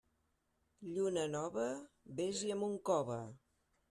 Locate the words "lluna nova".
0.93-1.65